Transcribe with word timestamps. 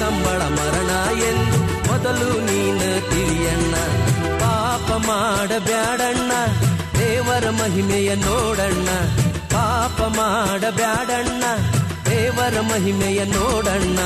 ಸಂಬಳ 0.00 0.40
ಮರಣ 0.56 0.90
ಎಂದು 1.28 1.58
ಮೊದಲು 1.88 2.28
ನೀನು 2.46 2.88
ತಿಳಿಯಣ್ಣ 3.10 3.74
ಪಾಪ 4.42 4.88
ಮಾಡಬ್ಯಾಡಣ್ಣ 5.06 6.32
ದೇವರ 6.98 7.46
ಮಹಿಮೆಯ 7.60 8.10
ನೋಡಣ್ಣ 8.16 8.88
ಪಾಪ 9.54 10.00
ಮಾಡಬ್ಯಾಡಣ್ಣ 10.18 11.44
ದೇವರ 12.08 12.56
ಮಹಿಮೆಯ 12.70 13.20
ನೋಡಣ್ಣ 13.26 14.00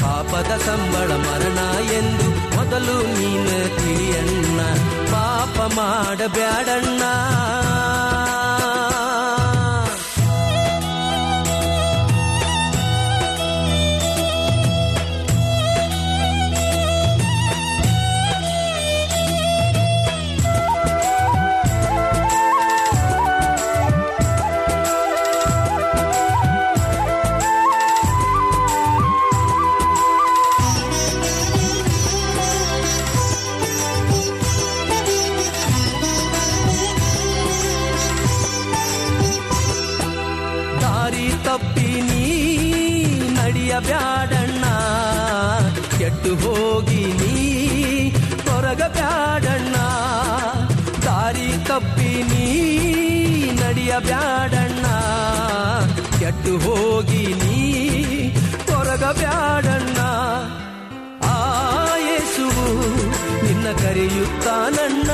ಪಾಪದ 0.00 0.52
ಸಂಬಳ 0.66 1.10
ಮರಣ 1.26 1.60
ಎಂದು 1.98 2.26
ಮೊದಲು 2.56 2.96
ನೀನು 3.14 3.58
ತಿಳಿಯಣ್ಣ 3.78 4.60
ಪಾಪ 5.12 5.56
ಮಾಡಬ್ಯಾಡಣ್ಣ 5.76 7.02
ನಡೆಯಬ್ಯಾಡಣ್ಣ 43.70 44.64
ಕೆಟ್ಟು 45.98 46.30
ಹೋಗಿ 46.42 47.02
ನೀ 47.18 47.32
ತೊರಗಬ್ಯಾಡಣ್ಣ 48.46 49.76
ದಾರಿ 51.06 51.48
ತಪ್ಪಿ 51.68 52.12
ನೀ 52.30 52.46
ನಡೆಯಬ್ಯಾಡಣ್ಣ 53.60 54.86
ಕೆಟ್ಟು 56.18 56.54
ಹೋಗಿ 56.64 57.26
ನೀ 57.42 57.58
ತೊರಗಬ್ಯಾಡಣ್ಣ 58.66 59.98
ಆಯೇಸುವು 61.34 62.66
ನಿನ್ನ 63.44 63.68
ಕರೆಯುತ್ತಾನಣ್ಣ 63.82 65.10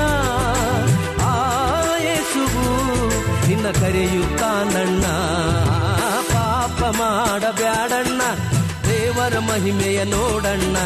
ಆಯೇಸುವು 1.33 2.67
ನಿನ್ನ 3.49 3.69
ಕರೆಯುತ್ತಾನಣ್ಣ. 3.81 5.05
ಪಾಪ 6.31 6.81
ಮಾಡಬ್ಯಾಡಣ್ಣ 6.97 8.23
ದೇವರ 9.15 9.39
ಮಹಿಮೆಯ 9.39 10.05
ನೋಡಣ್ಣ. 10.05 10.77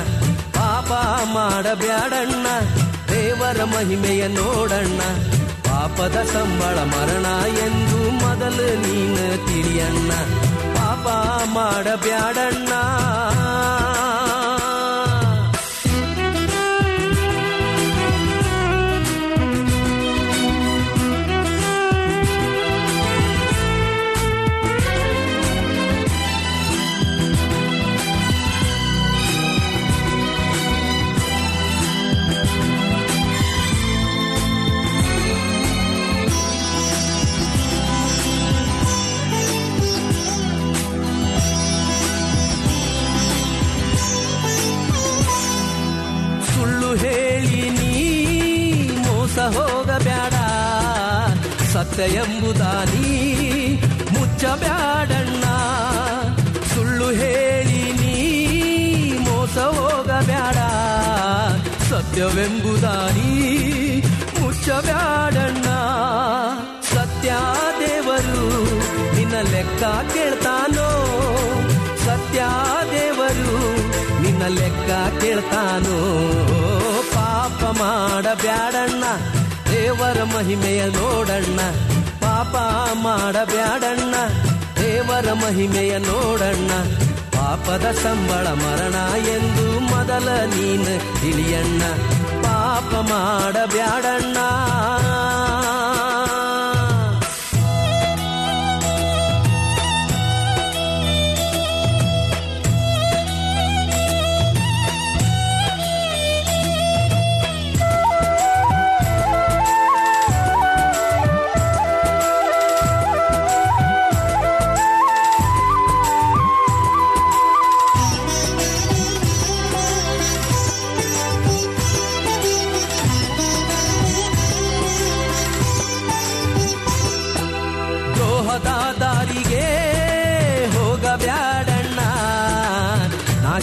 ಪಾಪ 0.53 0.93
ಮಾಡಬ್ಯಾಡಣ್ಣ 1.33 2.47
ದೇವರ 3.13 3.65
ಮಹಿಮೆಯ 3.65 4.29
ನೋಡಣ್ಣ. 4.29 5.01
ಪಾಪದ 5.63 6.17
ಸಂಬಳ 6.33 6.79
ಮರಣ 6.83 7.27
ಎಂದು 7.59 8.11
ಮೊದಲು 8.11 8.77
ನೀನು 8.81 9.47
ತಿಳಿಯಣ್ಣ. 9.47 10.11
ಪಾಪ 10.75 11.07
ಮಾಡಬ್ಯಾಡಣ್ಣ 11.49 12.73
ಕೇಳ್ತಾನೋ 75.49 75.99
ಪಾಪ 77.03 77.65
ಮಾಡಬ್ಯಾಡಣ್ಣ, 77.79 79.05
ದೇವರ 79.71 80.23
ಮಹಿಮೆಯ 80.25 80.87
ನೋಡಣ್ಣ. 80.87 81.61
ಪಾಪ 82.21 82.57
ಮಾಡಬ್ಯಾಡಣ್ಣ, 82.99 84.15
ದೇವರ 84.83 85.33
ಮಹಿಮೆಯ 85.33 85.99
ನೋಡಣ್ಣ. 85.99 86.71
ಪಾಪದ 87.31 87.93
ಸಂಬಳ 88.03 88.47
ಮರಣ 88.47 89.27
ಎಂದು 89.29 89.81
ಮೊದಲ 89.81 90.29
ನೀನು 90.29 91.21
ತಿಳಿಯಣ್ಣ. 91.21 91.83
ಪಾಪ 92.43 92.95
ಮಾಡಬ್ಯಾಡಣ್ಣ. 92.95 94.37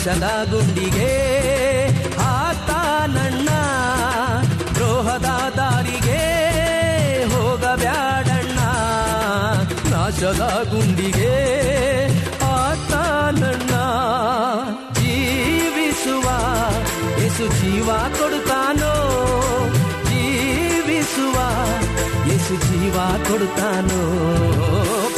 ನಾಶದ 0.05 0.51
ಗುಂಡಿಗೆ 0.51 1.13
ಹಾಕ್ತಾನಣ್ಣ 2.17 3.49
ದ್ರೋಹದ 4.75 5.25
ದಾರಿಗೆ 5.57 6.19
ಹೋಗಬ್ಯಾಡಣ್ಣ. 7.25 8.59
ನಾಶದ 9.89 10.69
ಗುಂಡಿಗೆ 10.69 11.33
ಹಾಕ್ತಾನಣ್ಣ 12.43 13.71
ಜೀವಿಸುವ 14.93 16.27
ಯೇಸು 17.21 17.47
ಜೀವ 17.47 17.91
ಕೊಡುತ್ತಾನೋ? 17.93 18.93
ಜೀವಿಸುವ 20.03 21.35
ಯೇಸು 22.27 22.55
ಜೀವ 22.55 22.97
ಕೊಡುತ್ತಾನೋ? 23.27 24.01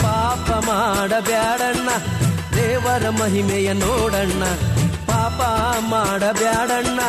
ಪಾಪ 0.01 0.65
ಮಾಡಬ್ಯಾಡಣ್ಣ. 0.65 1.89
ದೇವರ 2.97 3.09
ಮಹಿಮೆಯ 3.09 3.73
ನೋಡಣ್ಣ. 3.73 4.43
ಪಾಪ 5.05 5.41
ಮಾಡಬ್ಯಾಡಣ್ಣ. 5.79 6.99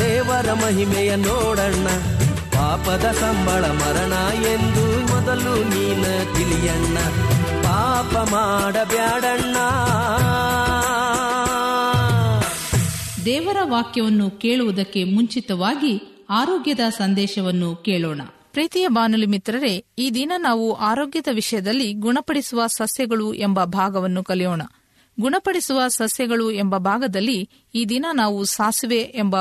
ದೇವರ 0.00 0.52
ಮಹಿಮೆಯ 0.52 1.16
ನೋಡಣ್ಣ. 1.16 1.86
ಪಾಪದ 2.28 3.04
ಸಂಬಳ 3.20 3.64
ಮರಣ 3.64 4.42
ಎಂದು 4.46 5.14
ಮೊದಲು 5.14 5.64
ನೀನ 5.64 6.04
ತಿಳಿಯಣ್ಣ. 6.34 6.98
ಪಾಪ 7.62 8.16
ಮಾಡಬ್ಯಾಡಣ್ಣ. 8.16 9.56
ದೇವರ 13.24 13.56
ವಾಕ್ಯವನ್ನು 13.62 14.30
ಕೇಳುವುದಕ್ಕೆ 14.30 15.04
ಮುಂಚಿತವಾಗಿ 15.04 16.24
ಆರೋಗ್ಯದ 16.30 16.80
ಸಂದೇಶವನ್ನು 16.88 17.76
ಕೇಳೋಣ. 17.76 18.20
ಪ್ರೀತಿಯ 18.52 18.88
ಬಾನುಲಿ 18.88 19.26
ಮಿತ್ರರೇ, 19.26 19.84
ಈ 19.98 20.10
ದಿನ 20.10 20.32
ನಾವು 20.38 20.74
ಆರೋಗ್ಯದ 20.74 21.28
ವಿಷಯದಲ್ಲಿ 21.32 21.92
ಗುಣಪಡಿಸುವ 21.92 22.66
ಸಸ್ಯಗಳು 22.66 23.34
ಎಂಬ 23.34 23.64
ಭಾಗವನ್ನು 23.64 24.24
ಕಲಿಯೋಣ. 24.24 24.62
ಗುಣಪಡಿಸುವ 25.20 25.88
ಸಸ್ಯಗಳು 25.88 26.50
ಎಂಬ 26.50 26.76
ಭಾಗದಲ್ಲಿ 26.76 27.50
ಈ 27.74 27.84
ದಿನ 27.84 28.06
ನಾವು 28.12 28.44
ಸಾಸಿವೆ 28.44 29.00
ಎಂಬ 29.00 29.36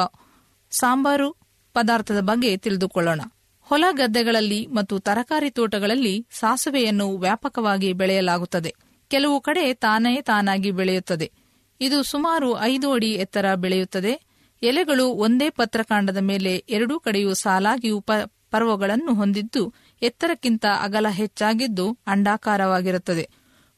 ಸಾಂಬಾರು 0.72 1.32
ಪದಾರ್ಥದ 1.74 2.20
ಬಗ್ಗೆ 2.20 2.58
ತಿಳಿದುಕೊಳ್ಳೋಣ. 2.58 3.22
ಹೊಲ 3.62 3.84
ಗದ್ದೆಗಳಲ್ಲಿ 3.92 4.68
ಮತ್ತು 4.68 5.00
ತರಕಾರಿ 5.00 5.50
ತೋಟಗಳಲ್ಲಿ 5.50 6.28
ಸಾಸಿವೆಯನ್ನು 6.32 7.18
ವ್ಯಾಪಕವಾಗಿ 7.18 7.94
ಬೆಳೆಯಲಾಗುತ್ತದೆ. 7.94 8.76
ಕೆಲವು 9.08 9.42
ಕಡೆ 9.42 9.74
ತಾನೇ 9.74 10.22
ತಾನಾಗಿ 10.22 10.72
ಬೆಳೆಯುತ್ತದೆ. 10.72 11.32
ಇದು 11.82 12.04
ಸುಮಾರು 12.04 12.60
ಐದು 12.60 12.92
ಅಡಿ 12.92 13.12
ಎತ್ತರ 13.14 13.56
ಬೆಳೆಯುತ್ತದೆ. 13.56 14.22
ಎಲೆಗಳು 14.64 15.06
ಒಂದೇ 15.06 15.50
ಪತ್ರಕಾಂಡದ 15.50 16.18
ಮೇಲೆ 16.18 16.66
ಎರಡೂ 16.70 17.00
ಕಡೆಯೂ 17.00 17.34
ಸಾಲಾಗಿ 17.34 17.90
ಉಪ 17.90 18.12
ಪರ್ವಗಳನ್ನು 18.52 19.14
ಹೊಂದಿದ್ದು 19.14 19.74
ಎತ್ತರಕ್ಕಿಂತ 20.02 20.66
ಅಗಲ 20.82 21.08
ಹೆಚ್ಚಾಗಿದ್ದು 21.10 21.98
ಅಂಡಾಕಾರವಾಗಿರುತ್ತದೆ. 22.08 23.30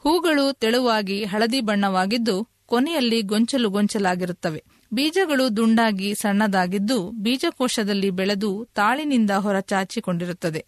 ಹೂಗಳು 0.03 0.53
ತೆಳುವಾಗಿ 0.53 1.24
ಹಳದಿ 1.24 1.62
ಬಣ್ಣವಾಗಿದ್ದು 1.62 2.48
ಕೊನೆಯಲ್ಲಿ 2.65 3.21
ಗೊಂಚಲು 3.21 3.69
ಗೊಂಚಲಾಗಿರುತ್ತವೆ. 3.69 4.63
ಬೀಜಗಳು 4.94 5.57
ದುಂಡಾಗಿ 5.57 6.15
ಸಣ್ಣದಾಗಿದ್ದು 6.15 7.12
ಬೀಜಕೋಶದಲ್ಲಿ 7.12 8.09
ಬೆಳೆದು 8.09 8.68
ತಾಳಿನಿಂದ 8.75 9.31
ಹೊರಚಾಚಿಕೊಂಡಿರುತ್ತದೆ. 9.31 10.65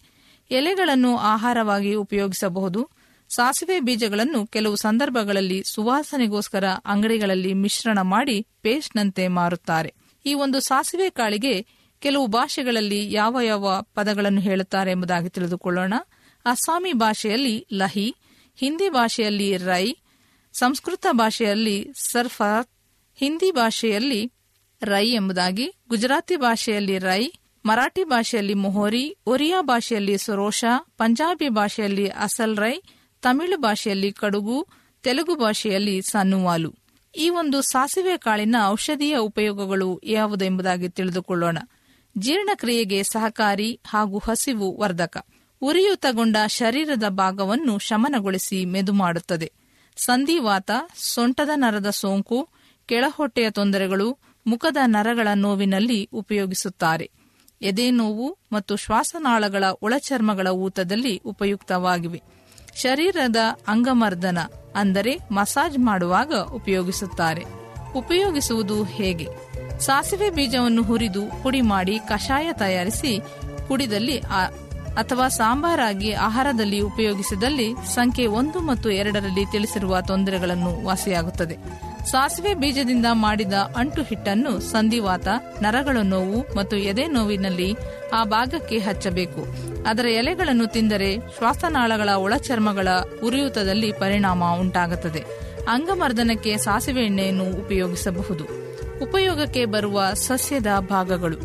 ಎಲೆಗಳನ್ನು 0.52 1.18
ಆಹಾರವಾಗಿ 1.18 1.94
ಉಪಯೋಗಿಸಬಹುದು. 1.94 2.90
ಸಾಸಿವೆ 3.36 3.80
ಬೀಜಗಳನ್ನು 3.80 4.48
ಕೆಲವು 4.48 4.76
ಸಂದರ್ಭಗಳಲ್ಲಿ 4.76 5.64
ಸುವಾಸನೆಗೋಸ್ಕರ 5.64 6.64
ಅಂಗಡಿಗಳಲ್ಲಿ 6.86 7.54
ಮಿಶ್ರಣ 7.54 8.02
ಮಾಡಿ 8.02 8.48
ಪೇಸ್ಟ್ನಂತೆ 8.62 9.28
ಮಾರುತ್ತಾರೆ. 9.28 9.94
ಈ 10.26 10.34
ಒಂದು 10.34 10.60
ಸಾಸಿವೆ 10.60 11.10
ಕಾಳಿಗೆ 11.10 11.66
ಕೆಲವು 12.00 12.28
ಭಾಷೆಗಳಲ್ಲಿ 12.28 13.14
ಯಾವ 13.14 13.42
ಯಾವ 13.42 13.82
ಪದಗಳನ್ನು 13.96 14.42
ಹೇಳುತ್ತಾರೆ 14.42 14.92
ಎಂಬುದಾಗಿ 14.92 15.30
ತಿಳಿದುಕೊಳ್ಳೋಣ. 15.30 15.94
ಅಸ್ಸಾಮಿ 16.46 16.94
ಭಾಷೆಯಲ್ಲಿ 16.94 17.68
ಲಹಿ 17.74 18.16
ಹಿಂದಿ 18.56 18.90
ಭಾಷೆಯಲ್ಲಿ 18.90 19.58
ರೈ, 19.58 19.96
ಸಂಸ್ಕೃತ 20.54 21.06
ಭಾಷೆಯಲ್ಲಿ 21.12 21.88
ಸರ್ಫಾತ್, 21.94 22.70
ಹಿಂದಿ 23.16 23.52
ಭಾಷೆಯಲ್ಲಿ 23.52 24.32
ರೈ 24.82 25.10
ಎಂಬುದಾಗಿ, 25.10 25.76
ಗುಜರಾತಿ 25.90 26.36
ಭಾಷೆಯಲ್ಲಿ 26.36 27.00
ರೈ, 27.00 27.32
ಮರಾಠಿ 27.66 28.04
ಭಾಷೆಯಲ್ಲಿ 28.04 28.54
ಮೊಹೋರಿ, 28.54 29.18
ಒರಿಯಾ 29.26 29.62
ಭಾಷೆಯಲ್ಲಿ 29.62 30.18
ಸೊರೋಷ, 30.18 30.66
ಪಂಜಾಬಿ 30.98 31.50
ಭಾಷೆಯಲ್ಲಿ 31.50 32.08
ಅಸಲ್ 32.08 32.58
ರೈ, 32.58 32.82
ತಮಿಳು 33.22 33.58
ಭಾಷೆಯಲ್ಲಿ 33.58 34.12
ಕಡುಗು, 34.12 34.68
ತೆಲುಗು 35.04 35.36
ಭಾಷೆಯಲ್ಲಿ 35.36 36.02
ಸನ್ನುವಾಲು. 36.02 36.76
ಈ 37.18 37.30
ಒಂದು 37.30 37.62
ಸಾಸಿವೆ 37.62 38.18
ಕಾಳಿನ 38.18 38.56
ಔಷಧೀಯ 38.66 39.18
ಉಪಯೋಗಗಳು 39.18 40.02
ಯಾವುದೆಂಬುದಾಗಿ 40.04 40.90
ತಿಳಿದುಕೊಳ್ಳೋಣ. 40.90 41.58
ಜೀರ್ಣಕ್ರಿಯೆಗೆ 42.18 43.04
ಸಹಕಾರಿ 43.04 43.80
ಹಾಗೂ 43.88 44.18
ಹಸಿವು 44.18 44.78
ವರ್ಧಕ. 44.80 45.28
ಉರಿಯೂತಗೊಂಡ 45.64 46.38
ಶರೀರದ 46.48 47.04
ಭಾಗವನ್ನು 47.10 47.78
ಶಮನಗೊಳಿಸಿ 47.78 48.66
ಮೆದು 48.66 48.94
ಮಾಡುತ್ತದೆ 48.94 49.52
ಸಂಧಿವಾತ, 49.98 50.72
ಸೊಂಟದ 50.96 51.50
ನರದ 51.56 51.90
ಸೋಂಕು, 51.90 52.50
ಕೆಳಹೊಟ್ಟೆಯ 52.86 53.50
ತೊಂದರೆಗಳು, 53.50 54.18
ಮುಖದ 54.48 54.78
ನರಗಳ 54.86 55.28
ನೋವಿನಲ್ಲಿ 55.36 56.10
ಉಪಯೋಗಿಸುತ್ತಾರೆ. 56.14 57.12
ಎದೆ 57.62 57.92
ನೋವು 57.92 58.38
ಮತ್ತು 58.52 58.76
ಶ್ವಾಸನಾಳಗಳ 58.76 59.64
ಒಳಚರ್ಮಗಳ 59.82 60.48
ಊತದಲ್ಲಿ 60.48 61.22
ಉಪಯುಕ್ತವಾಗಿವೆ. 61.26 62.22
ಶರೀರದ 62.76 63.36
ಅಂಗಮರ್ದನ, 63.68 64.38
ಅಂದರೆ 64.76 65.20
ಮಸಾಜ್ 65.32 65.80
ಮಾಡುವಾಗ 65.80 66.34
ಉಪಯೋಗಿಸುತ್ತಾರೆ. 66.34 67.44
ಉಪಯೋಗಿಸುವುದು 67.96 68.84
ಹೇಗೆ? 68.84 69.28
ಸಾಸಿವೆ 69.80 70.30
ಬೀಜವನ್ನು 70.30 70.84
ಹುರಿದು 70.84 71.44
ಪುಡಿ 71.44 71.62
ಮಾಡಿ 71.62 72.00
ಕಷಾಯ 72.00 72.50
ತಯಾರಿಸಿ 72.54 73.20
ಕುಡಿದಲ್ಲಿ 73.68 74.18
ಅಥವಾ 74.98 75.28
ಸಾಂಬಾರಾಗಿ 75.28 76.14
ಆಹಾರದಲ್ಲಿ 76.14 76.80
ಉಪಯೋಗಿಸಿದಲ್ಲಿ 76.80 77.74
ಸಂಖ್ಯೆ 77.96 78.28
ಒಂದು 78.28 78.60
ಮತ್ತು 78.60 78.90
ಎರಡರಲ್ಲಿ 78.90 79.46
ತಿಳಿಸಿರುವ 79.46 80.02
ತೊಂದರೆಗಳನ್ನು 80.02 80.86
ವಾಸಿಯಾಗುತ್ತದೆ. 80.86 81.58
ಸಾಸಿವೆ 82.12 82.54
ಬೀಜದಿಂದ 82.54 83.06
ಮಾಡಿದ 83.12 83.54
ಅಂಟು 83.54 84.02
ಹಿಟ್ಟನ್ನು 84.02 84.60
ಸಂಧಿವಾತ, 84.60 85.28
ನರಗಳ 85.62 85.98
ನೋವು 86.04 86.58
ಮತ್ತು 86.58 86.78
ಎದೆ 86.78 87.08
ನೋವಿನಲ್ಲಿ 87.08 87.76
ಆ 88.14 88.24
ಭಾಗಕ್ಕೆ 88.24 88.78
ಹಚ್ಚಬೇಕು. 88.78 89.48
ಅದರ 89.88 90.06
ಎಲೆಗಳನ್ನು 90.06 90.68
ತಿಂದರೆ 90.68 91.18
ಶ್ವಾಸನಾಳಗಳ 91.18 92.10
ಒಳಚರ್ಮಗಳ 92.10 92.88
ಉರಿಯೂತದಲ್ಲಿ 93.24 93.92
ಪರಿಣಾಮ 93.92 94.44
ಉಂಟಾಗುತ್ತದೆ. 94.60 95.24
ಅಂಗಮರ್ದನಕ್ಕೆ 95.70 96.58
ಸಾಸಿವೆ 96.58 97.02
ಎಣ್ಣೆಯನ್ನು 97.02 97.44
ಉಪಯೋಗಿಸಬಹುದು. 97.44 98.44
ಉಪಯೋಗಕ್ಕೆ 99.02 99.66
ಬರುವ 99.66 100.04
ಸಸ್ಯದ 100.14 100.68
ಭಾಗಗಳು, 100.80 101.38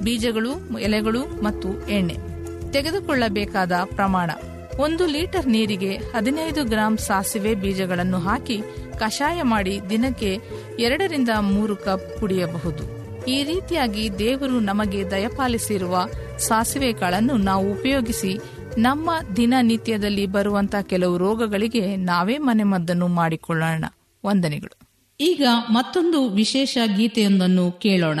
ಬೀಜಗಳು, 0.00 0.80
ಎಲೆಗಳು 0.80 1.42
ಮತ್ತು 1.42 1.88
ಎಣ್ಣೆ. 1.88 2.35
ತೆಗೆದುಕೊಳ್ಳಬೇಕಾದ 2.72 3.72
ಪ್ರಮಾಣ. 3.84 4.30
ಒಂದು 4.78 5.06
ಲೀಟರ್ 5.06 5.46
ನೀರಿಗೆ 5.46 5.94
ಹದಿನೈದು 5.94 6.64
ಗ್ರಾಂ 6.64 6.96
ಸಾಸಿವೆ 6.96 7.54
ಬೀಜಗಳನ್ನು 7.54 8.18
ಹಾಕಿ 8.18 8.60
ಕಷಾಯ 8.98 9.42
ಮಾಡಿ 9.42 9.80
ದಿನಕ್ಕೆ 9.90 10.38
ಎರಡರಿಂದ 10.78 11.28
ಮೂರು 11.40 11.76
ಕಪ್ 11.76 12.20
ಕುಡಿಯಬಹುದು. 12.20 13.06
ಈ 13.24 13.44
ರೀತಿಯಾಗಿ 13.44 14.18
ದೇವರು 14.18 14.60
ನಮಗೆ 14.60 15.10
ದಯಪಾಲಿಸಿರುವ 15.10 16.06
ಸಾಸಿವೆ 16.38 16.92
ಕಾಳನ್ನು 16.92 17.36
ನಾವು 17.36 17.72
ಉಪಯೋಗಿಸಿ 17.72 18.38
ನಮ್ಮ 18.78 19.10
ದಿನನಿತ್ಯದಲ್ಲಿ 19.36 20.26
ಬರುವಂತ 20.26 20.74
ಕೆಲವು 20.82 21.18
ರೋಗಗಳಿಗೆ 21.18 21.96
ನಾವೇ 21.96 22.38
ಮನೆಮದ್ದನ್ನು 22.38 23.08
ಮಾಡಿಕೊಳ್ಳೋಣ. 23.08 23.84
ವಂದನೆಗಳು. 24.26 24.78
ಈಗ 25.20 25.46
ಮತ್ತೊಂದು 25.70 26.28
ವಿಶೇಷ 26.28 26.78
ಗೀತೆಯೊಂದನ್ನು 26.96 27.72
ಕೇಳೋಣ. 27.72 28.20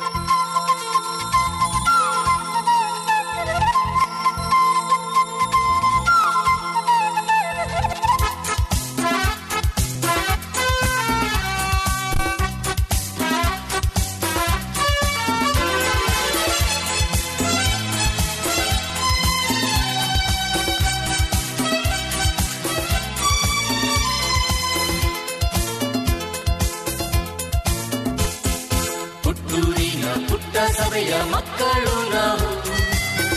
ಸಭೆಯ 30.91 31.13
ಮಕ್ಕಳು 31.31 32.15
ನಾವು. 32.15 32.55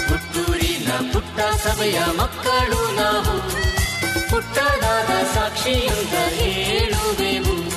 ಪುತ್ತೂರಿನ 0.08 1.12
ಪುಟ್ಟ 1.12 1.40
ಸಭೆಯ 1.40 2.00
ಮಕ್ಕಳು 2.18 2.96
ನಾವು. 2.96 3.50
ಪುಟ್ಟದಾದ 4.30 5.34
ಸಾಕ್ಷಿಯಂತ 5.34 6.14
ಹೇಳುವೆವು. 6.32 7.70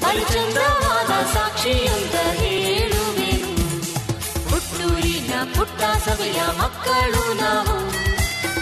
ಪರಿಚಂದ್ರವಾದ 0.00 1.34
ಸಾಕ್ಷಿಯಂತ 1.34 2.14
ಹೇಳುವೆವು. 2.14 3.54
ಪುತ್ತೂರಿನ 4.50 5.32
ಪುಟ್ಟ 5.56 6.08
ಸಭೆಯ 6.08 6.42
ಮಕ್ಕಳು 6.58 7.32
ನಾವು. 7.34 7.90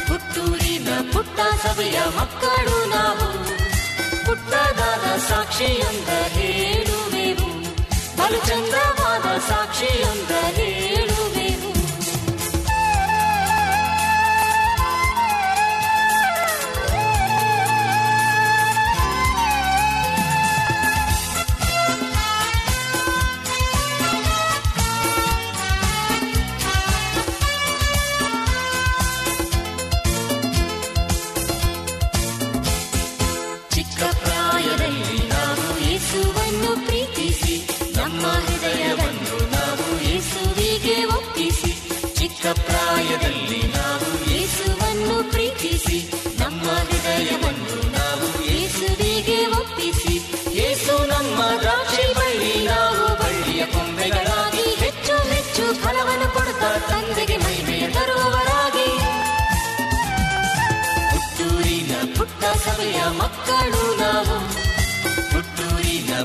ಪುತ್ತೂರಿನ 0.08 0.88
ಪುಟ್ಟ 1.12 1.40
ಸಭೆಯ 1.66 2.00
ಮಕ್ಕಳು 2.18 2.88
ನಾವು. 2.88 3.44
ಪುಟ್ಟದಾದ 4.26 5.18
ಸಾಕ್ಷಿಯಂತ 5.18 6.08
ಹೇಳುವೆವು. 6.08 6.89
ಬಲಚಂದ್ರವಾದ 8.30 9.26
ಸಾಕ್ಷಿಯಂತ 9.48 10.30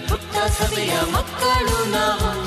ಪುಟ್ಟ 0.09 0.37
ಸಭೆಯ 0.37 0.99
ಮಕ್ಕಳು 1.11 1.91
ನಾವು. 1.91 2.45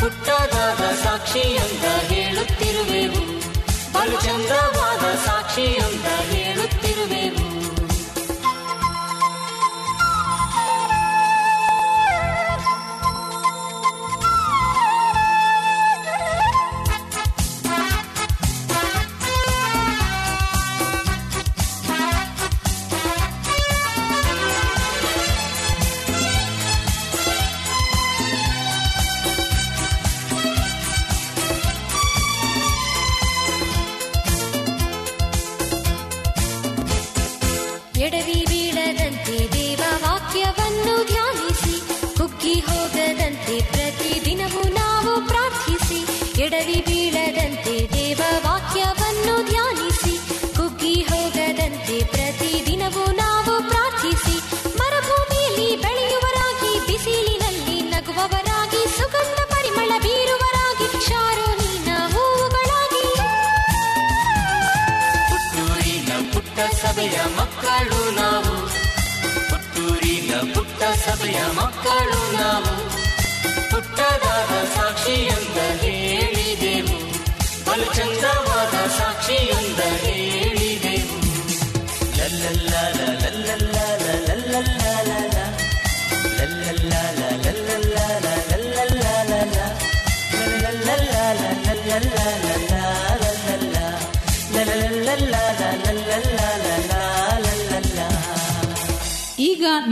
ಪುಟ್ಟದಾದ 0.00 1.04
ಸಾಕ್ಷಿಯೊಂದ 1.04 1.84
ಹೇಳುತ್ತಿರುವೆವು. 2.00 3.38
ಬಲು 3.92 4.18
ಸಾಕ್ಷಿ 5.26 5.66
ಅಂತ 5.66 6.06
ಹೇಳುತ್ತಿರುವೆವು. 6.20 7.37
ಸಭೆಯ 71.18 71.40
ಮಕ್ಕಳು 71.52 72.32
ನಾವು. 72.32 72.90
ಪುಟ್ಟದಾದ 73.70 74.64
ಸಾಕ್ಷಿಯೊಂದ 74.74 75.80
ಹೇಳಿದೆವು. 75.80 76.98
ಬಲು 77.64 77.94
ಚಂದವಾದ 77.94 78.88
ಸಾಕ್ಷಿಯೊಂದ 78.88 79.78
ಹೇಳಿದೆವು. 79.78 81.18
ಈಗ 82.16 82.97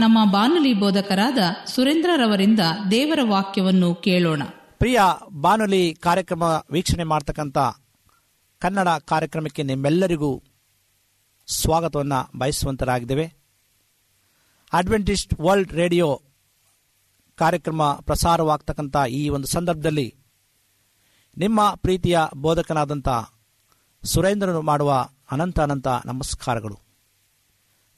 ನಮ್ಮ 0.07 0.31
ಬಾನುಲಿ 0.31 0.73
ಬೋಧಕರಾದ 0.73 1.37
ಸುರೇಂದ್ರರವರಿಂದ 1.65 2.59
ದೇವರ 2.91 3.19
ವಾಕ್ಯವನ್ನು 3.23 3.95
ಕೇಳೋಣ. 3.95 4.41
ಪ್ರಿಯ 4.77 4.99
ಬಾನುಲಿ 5.33 5.95
ಕಾರ್ಯಕ್ರಮ 5.95 6.43
ವೀಕ್ಷಣೆ 6.71 7.03
ಮಾಡ್ತಕ್ಕಂಥ 7.03 7.57
ಕನ್ನಡ 8.59 8.87
ಕಾರ್ಯಕ್ರಮಕ್ಕೆ 8.87 9.63
ನಿಮ್ಮೆಲ್ಲರಿಗೂ 9.63 10.43
ಸ್ವಾಗತವನ್ನು 11.47 12.37
ಬಯಸುವಂತರಾಗಿದ್ದೇವೆ. 12.37 13.33
ಅಡ್ವೆಂಟಿಸ್ಟ್ 14.73 15.39
ವರ್ಲ್ಡ್ 15.41 15.73
ರೇಡಿಯೋ 15.73 16.21
ಕಾರ್ಯಕ್ರಮ 17.35 17.83
ಪ್ರಸಾರವಾಗ್ತಕ್ಕಂಥ 18.01 18.97
ಈ 19.09 19.29
ಒಂದು 19.29 19.47
ಸಂದರ್ಭದಲ್ಲಿ 19.47 20.15
ನಿಮ್ಮ 21.37 21.73
ಪ್ರೀತಿಯ 21.75 22.19
ಬೋಧಕನಾದಂಥ 22.35 23.09
ಸುರೇಂದ್ರನು 24.03 24.61
ಮಾಡುವ 24.61 25.09
ಅನಂತ 25.31 25.59
ಅನಂತ 25.59 25.87
ನಮಸ್ಕಾರಗಳು. 26.05 26.86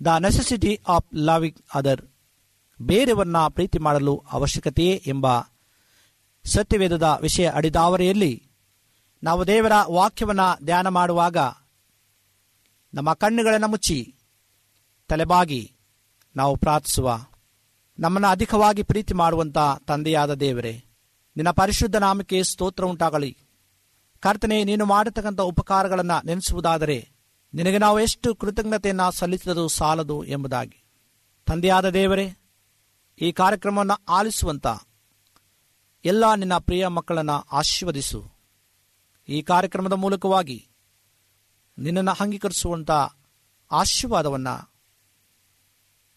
The 0.03 0.07
necessity 0.07 0.81
of 0.87 1.15
loving 1.15 1.57
other 1.73 2.01
ಬೇರೆಯವರನ್ನ 2.81 3.47
ಪ್ರೀತಿ 3.47 3.79
ಮಾಡಲು 3.79 4.23
ಅವಶ್ಯಕತೆಯೇ 4.31 5.03
ಎಂಬ 5.07 5.27
ಸತ್ಯವೇದದ 6.45 7.17
ವಿಷಯ 7.21 7.49
ಅಡಿದಾವರೆಯಲ್ಲಿ 7.49 8.49
ನಾವು 9.23 9.47
ದೇವರ 9.47 9.71
ವಾಕ್ಯವನ್ನು 9.91 10.65
ಧ್ಯಾನ 10.65 10.87
ಮಾಡುವಾಗ 10.87 11.37
ನಮ್ಮ 12.93 13.13
ಕಣ್ಣುಗಳನ್ನು 13.13 13.67
ಮುಚ್ಚಿ 13.67 14.15
ತಲೆಬಾಗಿ 15.07 15.73
ನಾವು 16.35 16.55
ಪ್ರಾರ್ಥಿಸುವ. 16.55 17.25
ನಮ್ಮನ್ನು 17.99 18.27
ಅಧಿಕವಾಗಿ 18.27 18.83
ಪ್ರೀತಿ 18.83 19.13
ಮಾಡುವಂಥ 19.13 19.57
ತಂದೆಯಾದ 19.87 20.33
ದೇವರೇ, 20.33 20.83
ನಿನ್ನ 21.37 21.51
ಪರಿಶುದ್ಧ 21.51 21.95
ನಾಮಕ್ಕೆ 21.95 22.43
ಸ್ತೋತ್ರ 22.43 22.85
ಉಂಟಾಗಲಿ. 22.85 23.37
ಕರ್ತನೆ, 24.19 24.63
ನೀನು 24.63 24.85
ಮಾಡತಕ್ಕಂಥ 24.85 25.39
ಉಪಕಾರಗಳನ್ನು 25.39 26.25
ನೆನೆಸುವುದಾದರೆ 26.25 27.09
ನಿನಗೆ 27.53 27.77
ನಾವು 27.77 27.99
ಎಷ್ಟು 27.99 28.35
ಕೃತಜ್ಞತೆಯನ್ನು 28.35 29.11
ಸಲ್ಲಿಸಿದರೂ 29.11 29.67
ಸಾಲದು 29.67 30.23
ಎಂಬುದಾಗಿ. 30.23 30.83
ತಂದೆಯಾದ 31.45 31.89
ದೇವರೇ, 31.89 32.37
ಈ 33.21 33.31
ಕಾರ್ಯಕ್ರಮವನ್ನು 33.31 34.03
ಆಲಿಸುವಂಥ 34.09 34.67
ಎಲ್ಲ 36.05 36.35
ನಿನ್ನ 36.35 36.57
ಪ್ರಿಯ 36.57 36.87
ಮಕ್ಕಳನ್ನು 36.87 37.39
ಆಶೀರ್ವದಿಸು. 37.51 38.31
ಈ 39.29 39.41
ಕಾರ್ಯಕ್ರಮದ 39.41 39.93
ಮೂಲಕವಾಗಿ 39.93 40.67
ನಿನ್ನನ್ನು 41.77 42.11
ಅಂಗೀಕರಿಸುವಂಥ 42.19 42.91
ಆಶೀರ್ವಾದವನ್ನು 43.71 44.73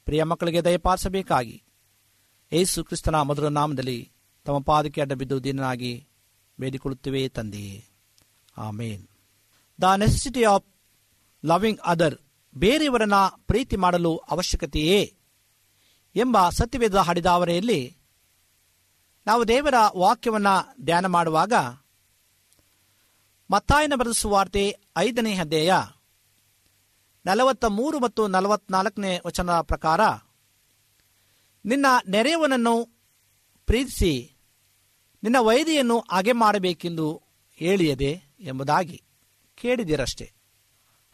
ಪ್ರಿಯ 0.05 0.25
ಮಕ್ಕಳಿಗೆ 0.25 0.65
ದಯಪಾಲಿಸಬೇಕಾಗಿ 0.65 1.62
ಏಸು 2.53 2.85
ಕ್ರಿಸ್ತನ 2.85 3.21
ಮಧುರ 3.23 3.49
ನಾಮದಲ್ಲಿ 3.49 4.12
ತಮ್ಮ 4.45 4.61
ಪಾದಕ್ಕೆ 4.61 5.01
ಅಡ್ಡ 5.01 5.12
ಬಿದ್ದು 5.12 5.45
ದಿನನಾಗಿ 5.45 6.07
ಬೇಡಿಕೊಳ್ಳುತ್ತೇವೆ 6.61 7.29
ತಂದೆಯೇ. 7.29 7.85
Amen. 8.57 9.09
The 9.81 9.83
necessity 9.97 10.45
of 10.45 10.72
loving 11.45 11.81
other 11.85 12.19
ಬೇರೆಯವರನ್ನ 12.55 13.15
ಪ್ರೀತಿ 13.47 13.77
ಮಾಡಲು 13.77 14.17
ಅವಶ್ಯಕತೆಯೇ? 14.17 15.19
ಎಂಬ 16.15 16.49
ಸತ್ಯವೇದ 16.49 16.95
ಹಾಡಿದಾವರೆಯಲ್ಲಿ 16.95 17.97
ನಾವು 19.27 19.49
ದೇವರ 19.49 19.75
ವಾಕ್ಯವನ್ನು 19.97 20.85
ಧ್ಯಾನ 20.85 21.07
ಮಾಡುವಾಗ, 21.07 21.53
ಮತ್ತಾಯನ 23.51 23.93
ಬರೆದ 23.95 24.13
ಸುವಾರ್ತೆ 24.13 24.77
ಐದನೇ 24.97 25.35
ಅಧ್ಯಾಯ 25.35 25.73
ನಲವತ್ತ 27.27 27.65
ಮೂರು 27.65 28.01
ಮತ್ತು 28.01 28.29
ನಲವತ್ನಾಲ್ಕನೇ 28.29 29.21
ವಚನದ 29.27 29.61
ಪ್ರಕಾರ, 29.61 30.01
ನಿನ್ನ 31.65 31.87
ನೆರೆಯವನನ್ನು 32.09 32.89
ಪ್ರೀತಿಸಿ, 33.67 34.37
ನಿನ್ನ 35.23 35.37
ವೈರಿಯನ್ನು 35.41 36.05
ಹಾಗೆ 36.11 36.33
ಮಾಡಬೇಕೆಂದು 36.33 37.23
ಹೇಳಿಯದೆ 37.53 38.37
ಎಂಬುದಾಗಿ 38.41 39.03
ಕೇಳಿದಿರಷ್ಟೆ 39.55 40.42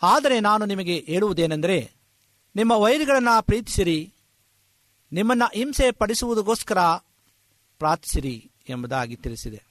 ಆದರೆ 0.03 0.41
ನಾನು 0.41 0.65
ನಿಮಗೆ 0.65 1.01
ಹೇಳುವುದೇನೆಂದರೆ, 1.01 1.93
ನಿಮ್ಮ 2.57 2.73
ವೈರಿಗಳನ್ನು 2.73 3.43
ಪ್ರೀತಿಸಿರಿ, 3.43 4.15
ನಿಮ್ಮನ್ನು 5.13 5.51
ಹಿಂಸೆ 5.55 5.91
ಪಡಿಸುವುದಕ್ಕೋಸ್ಕರ 5.91 6.79
ಪ್ರಾರ್ಥಿಸಿರಿ 7.79 8.51
ಎಂಬುದಾಗಿ 8.69 9.17
ತಿಳಿಸಿದೆ. 9.17 9.63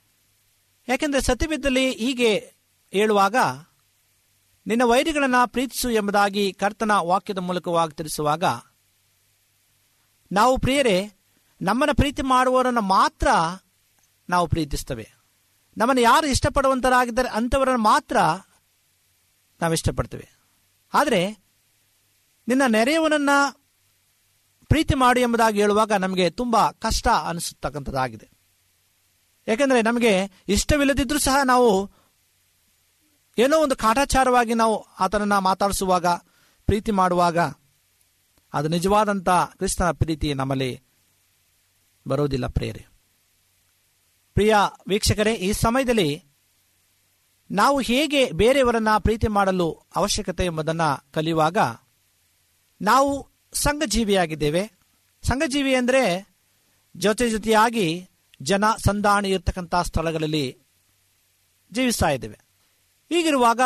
ಯಾಕೆಂದರೆ 0.87 1.21
ಸತ್ಯವಿದ್ದಲ್ಲಿ 1.21 1.91
ಹೀಗೆ 1.91 2.53
ಹೇಳುವಾಗ, 2.91 3.35
ನಿನ್ನ 4.67 4.83
ವೈರಿಗಳನ್ನು 4.83 5.47
ಪ್ರೀತಿಸು 5.47 5.89
ಎಂಬುದಾಗಿ 5.89 6.53
ಕರ್ತನ 6.53 6.91
ವಾಕ್ಯದ 6.91 7.37
ಮೂಲಕವಾಗಿ 7.37 7.95
ತಿಳಿಸುವಾಗ, 7.95 8.43
ನಾವು 10.31 10.57
ಪ್ರಿಯರೇ, 10.57 11.11
ನಮ್ಮನ್ನು 11.61 11.95
ಪ್ರೀತಿ 11.95 12.21
ಮಾಡುವವರನ್ನು 12.21 12.81
ಮಾತ್ರ 12.81 13.27
ನಾವು 14.29 14.47
ಪ್ರೀತಿಸ್ತೇವೆ. 14.47 15.09
ನಮ್ಮನ್ನು 15.77 16.01
ಯಾರು 16.01 16.27
ಇಷ್ಟಪಡುವಂತರಾಗಿದ್ದಾರೆ 16.27 17.29
ಅಂಥವರನ್ನು 17.29 17.83
ಮಾತ್ರ 17.83 18.17
ನಾವು 19.61 19.73
ಇಷ್ಟಪಡ್ತೇವೆ 19.73 20.29
ಆದರೆ, 20.93 21.37
ನಿನ್ನ 22.47 22.61
ನೆರೆಯವನನ್ನು 22.67 23.67
ಪ್ರೀತಿ 24.69 24.95
ಮಾಡಿ 24.95 25.21
ಎಂಬುದಾಗಿ 25.21 25.61
ಹೇಳುವಾಗ 25.61 25.91
ನಮಗೆ 25.91 26.29
ತುಂಬ 26.29 26.69
ಕಷ್ಟ 26.69 27.07
ಅನಿಸತಕ್ಕಂಥದ್ದಾಗಿದೆ. 27.07 28.29
ಏಕೆಂದರೆ 29.47 29.81
ನಮಗೆ 29.81 30.43
ಇಷ್ಟವಿಲ್ಲದಿದ್ದರೂ 30.47 31.19
ಸಹ 31.19 31.43
ನಾವು 31.43 31.91
ಏನೋ 33.37 33.59
ಒಂದು 33.59 33.75
ಕಾಟಾಚಾರವಾಗಿ 33.75 34.53
ನಾವು 34.53 34.81
ಆತನನ್ನು 34.99 35.41
ಮಾತಾಡಿಸುವಾಗ, 35.41 36.05
ಪ್ರೀತಿ 36.65 36.91
ಮಾಡುವಾಗ, 36.91 37.37
ಅದು 38.53 38.67
ನಿಜವಾದಂಥ 38.67 39.29
ಕ್ರಿಸ್ತನ 39.29 39.91
ಪ್ರೀತಿ 39.91 40.33
ನಮ್ಮಲ್ಲಿ 40.33 40.81
ಬರೋದಿಲ್ಲ 42.07 42.47
ಪ್ರೇರೆ 42.47 42.87
ಪ್ರಿಯ 44.33 44.55
ವೀಕ್ಷಕರೇ, 44.87 45.33
ಈ 45.33 45.51
ಸಮಯದಲ್ಲಿ 45.51 46.26
ನಾವು 47.51 47.81
ಹೇಗೆ 47.81 48.31
ಬೇರೆಯವರನ್ನ 48.31 48.97
ಪ್ರೀತಿ 48.97 49.27
ಮಾಡಲು 49.27 49.71
ಅವಶ್ಯಕತೆ 49.95 50.45
ಎಂಬುದನ್ನು 50.45 51.11
ಕಲಿಯುವಾಗ 51.11 51.57
ನಾವು 52.81 53.29
ಸಂಘಜೀವಿಯಾಗಿದ್ದೇವೆ. 53.53 54.71
ಸಂಘಜೀವಿ 55.23 55.75
ಅಂದರೆ 55.75 56.35
ಜೊತೆ 56.97 57.29
ಜೊತೆಯಾಗಿ 57.29 58.09
ಜನ 58.41 58.63
ಸಂದಾಣಿ 58.85 59.29
ಇರತಕ್ಕಂಥ 59.29 59.75
ಸ್ಥಳಗಳಲ್ಲಿ 59.75 60.57
ಜೀವಿಸ್ತಾ 61.71 62.09
ಇದ್ದೇವೆ. 62.09 62.39
ಹೀಗಿರುವಾಗ 63.09 63.61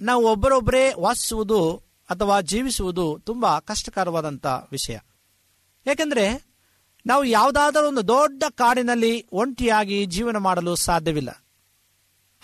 ನಾವು 0.00 0.26
ಒಬ್ಬರೊಬ್ಬರೇ 0.26 0.92
ವಾಸಿಸುವುದು 0.98 1.76
ಅಥವಾ 2.10 2.40
ಜೀವಿಸುವುದು 2.40 3.18
ತುಂಬ 3.24 3.58
ಕಷ್ಟಕರವಾದಂಥ 3.58 4.46
ವಿಷಯ. 4.46 4.98
ಯಾಕೆಂದರೆ 5.86 6.54
ನಾವು 7.06 7.24
ಯಾವುದಾದರೂ 7.24 7.88
ಒಂದು 7.88 8.08
ದೊಡ್ಡ 8.08 8.44
ಕಾಡಿನಲ್ಲಿ 8.50 9.26
ಒಂಟಿಯಾಗಿ 9.32 10.06
ಜೀವನ 10.06 10.36
ಮಾಡಲು 10.36 10.74
ಸಾಧ್ಯವಿಲ್ಲ. 10.74 11.43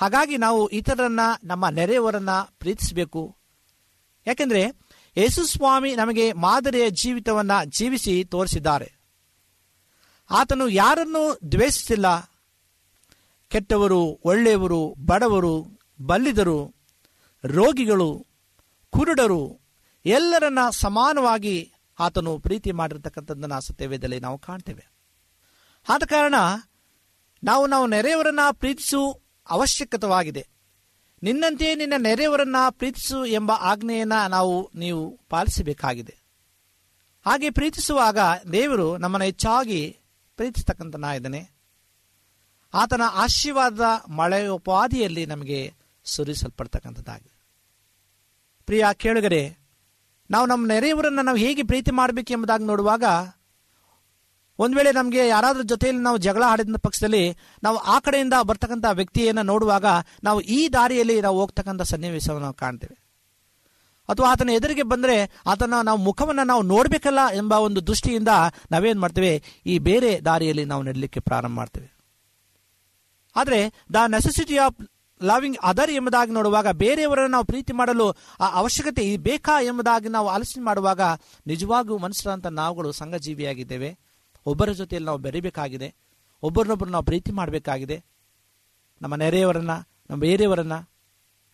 ಹಾಗಾಗಿ 0.01 0.37
ನಾವು 0.37 0.69
ಇತರರನ್ನ, 0.69 1.21
ನಮ್ಮ 1.45 1.69
ನೆರೆಯವರನ್ನ 1.69 2.31
ಪ್ರೀತಿಸಬೇಕು. 2.31 3.37
ಯಾಕೆಂದರೆ 4.27 4.63
ಯೇಸುಸ್ವಾಮಿ 5.17 5.97
ನಮಗೆ 5.97 6.33
ಮಾದರಿಯ 6.33 6.91
ಜೀವಿತವನ್ನು 6.91 7.65
ಜೀವಿಸಿ 7.65 8.25
ತೋರಿಸಿದ್ದಾರೆ. 8.25 8.93
ಆತನು 10.31 10.69
ಯಾರನ್ನೂ 10.69 11.39
ದ್ವೇಷಿಸಿಲ್ಲ. 11.53 12.21
ಕೆಟ್ಟವರು, 13.49 14.01
ಒಳ್ಳೆಯವರು, 14.25 14.95
ಬಡವರು, 15.07 15.81
ಬಲ್ಲಿದರು, 16.01 16.75
ರೋಗಿಗಳು, 17.45 18.27
ಕುರುಡರು, 18.91 19.61
ಎಲ್ಲರನ್ನ 20.05 20.59
ಸಮಾನವಾಗಿ 20.71 21.73
ಆತನು 21.99 22.39
ಪ್ರೀತಿ 22.39 22.73
ಮಾಡಿರ್ತಕ್ಕಂಥದ್ದನ್ನು 22.73 23.61
ಸತ್ಯವೇದಲ್ಲಿ 23.61 24.21
ನಾವು 24.21 24.39
ಕಾಣ್ತೇವೆ. 24.39 24.93
ಆದ 25.89 26.03
ಕಾರಣ, 26.07 26.35
ನಾವು 27.45 27.67
ನಾವು 27.67 27.87
ನೆರೆಯವರನ್ನ 27.87 28.41
ಪ್ರೀತಿಸು 28.53 29.30
ಅವಶ್ಯಕತವಾಗಿದೆ. 29.51 30.47
ನಿನ್ನಂತೆಯೇ 31.23 31.75
ನಿನ್ನ 31.75 31.93
ನೆರೆಯವರನ್ನ 31.99 32.57
ಪ್ರೀತಿಸು 32.71 33.27
ಎಂಬ 33.27 33.53
ಆಜ್ಞೆಯನ್ನು 33.53 34.29
ನಾವು, 34.29 34.71
ನೀವು 34.75 35.21
ಪಾಲಿಸಬೇಕಾಗಿದೆ. 35.29 36.17
ಹಾಗೆ 37.27 37.51
ಪ್ರೀತಿಸುವಾಗ 37.51 38.19
ದೇವರು 38.53 38.97
ನಮ್ಮನ್ನು 38.97 39.25
ಹೆಚ್ಚಾಗಿ 39.25 39.99
ಪ್ರೀತಿಸ್ತಕ್ಕಂಥನಾಗಿದ್ದಾನೆ 40.37 41.51
ಆತನ 42.75 43.03
ಆಶೀರ್ವಾದದ 43.13 43.85
ಮಳೆಯೋಪಾದಿಯಲ್ಲಿ 44.09 45.27
ನಮಗೆ 45.27 45.75
ಸುರಿಸಲ್ಪಡ್ತಕ್ಕಂಥದ್ದಾಗಿದೆ. 46.05 47.41
ಪ್ರಿಯ 48.67 48.85
ಕೇಳುಗರೆ, 48.93 49.59
ನಾವು 50.31 50.47
ನಮ್ಮ 50.47 50.67
ನೆರೆಯವರನ್ನು 50.67 51.23
ನಾವು 51.23 51.39
ಹೇಗೆ 51.39 51.63
ಪ್ರೀತಿ 51.63 51.91
ಮಾಡಬೇಕು 51.91 52.33
ಎಂಬುದಾಗಿ 52.33 52.65
ನೋಡುವಾಗ 52.65 53.05
ಒಂದು 54.61 54.77
ವೇಳೆ 54.77 54.93
ನಮಗೆ 54.93 55.29
ಯಾರಾದ್ರೂ 55.29 55.63
ಜೊತೆಯಲ್ಲಿ 55.63 56.03
ನಾವು 56.03 56.17
ಜಗಳ 56.17 56.43
ಆಡಿದ 56.47 56.77
ಪಕ್ಷದಲ್ಲಿ 56.77 57.37
ನಾವು 57.63 57.77
ಆ 57.77 57.99
ಕಡೆಯಿಂದ 57.99 58.33
ಬರ್ತಕ್ಕಂಥ 58.43 58.85
ವ್ಯಕ್ತಿಯನ್ನು 58.93 59.43
ನೋಡುವಾಗ 59.43 59.85
ನಾವು 60.25 60.41
ಈ 60.41 60.69
ದಾರಿಯಲ್ಲಿ 60.69 61.21
ನಾವು 61.21 61.41
ಹೋಗ್ತಕ್ಕಂಥ 61.41 61.83
ಸನ್ನಿವೇಶವನ್ನು 61.83 62.43
ನಾವು 62.43 62.55
ಕಾಣ್ತೇವೆ. 62.55 63.01
ಅಥವಾ 64.09 64.31
ಆತನ 64.31 64.51
ಎದುರಿಗೆ 64.51 64.83
ಬಂದರೆ 64.83 65.31
ಆತನ 65.47 65.75
ನಾವು 65.83 65.99
ಮುಖವನ್ನು 65.99 66.45
ನಾವು 66.45 66.63
ನೋಡಬೇಕಲ್ಲ 66.63 67.19
ಎಂಬ 67.35 67.53
ಒಂದು 67.53 67.87
ದೃಷ್ಟಿಯಿಂದ 67.87 68.29
ನಾವೇನು 68.71 69.01
ಮಾಡ್ತೇವೆ? 69.01 69.43
ಈ 69.67 69.79
ಬೇರೆ 69.79 70.21
ದಾರಿಯಲ್ಲಿ 70.21 70.65
ನಾವು 70.65 70.83
ನಡಲಿಕ್ಕೆ 70.83 71.21
ಪ್ರಾರಂಭ 71.21 71.57
ಮಾಡ್ತೇವೆ. 71.57 71.97
ಆದರೆ 73.37 73.73
the 73.93 73.97
necessity 74.07 74.57
of 74.57 74.89
loving 75.25 75.59
other 75.63 75.91
ಎಂಬುದಾಗಿ 75.91 76.31
ನೋಡುವಾಗ 76.31 76.69
ಬೇರೆಯವರನ್ನು 76.69 77.31
ನಾವು 77.31 77.45
ಪ್ರೀತಿ 77.45 77.73
ಮಾಡಲು 77.73 78.11
ಆ 78.41 78.51
ಅವಶ್ಯಕತೆ 78.53 79.17
ಬೇಕಾ 79.17 79.61
ಎಂಬುದಾಗಿ 79.61 80.09
ನಾವು 80.09 80.29
ಆಲೋಚನೆ 80.29 80.65
ಮಾಡುವಾಗ 80.65 81.01
ನಿಜವಾಗೂ 81.47 81.99
ಮನುಷ್ಯರಂತ 81.99 82.47
ನಾವುಗಳು 82.47 82.93
ಸಂಘಜೀವಿಯಾಗಿದ್ದೇವೆ. 82.93 84.10
ಒಬ್ಬರ 84.47 84.73
ಜೊತೆಯಲ್ಲಿ 84.73 85.07
ನಾವು 85.07 85.19
ಬೆರಿಬೇಕಾಗಿದೆ. 85.19 85.95
ಒಬ್ಬರನ್ನೊಬ್ಬರು 86.43 86.91
ನಾವು 86.91 87.05
ಪ್ರೀತಿ 87.05 87.33
ಮಾಡಬೇಕಾಗಿದೆ. 87.33 88.05
ನಮ್ಮ 89.03 89.15
ನೆರೆಯವರನ್ನು, 89.15 89.89
ನಮ್ಮ 90.11 90.21
ಬೇರೆಯವರನ್ನು, 90.21 90.91